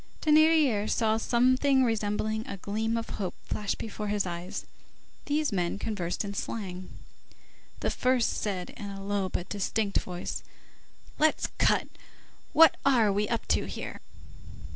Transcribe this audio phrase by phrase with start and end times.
[0.23, 6.33] Thénardier saw something resembling a gleam of hope flash before his eyes,—these men conversed in
[6.33, 6.89] slang.
[7.81, 10.41] The first said in a low but distinct voice:—
[11.19, 11.87] "Let's cut.
[12.51, 14.01] What are we up to here?"